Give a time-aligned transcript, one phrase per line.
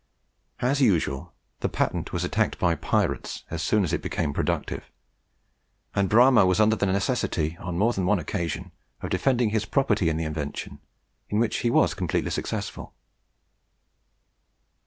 [0.61, 4.89] As usual, the patent was attacked by pirates so soon as it became productive,
[5.93, 10.09] and Bramah was under the necessity, on more than one occasion, of defending his property
[10.09, 10.79] in the invention,
[11.29, 12.95] in which he was completely successful.